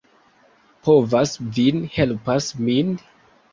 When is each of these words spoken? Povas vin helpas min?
Povas 0.87 1.35
vin 1.59 1.85
helpas 1.99 2.51
min? 2.65 2.93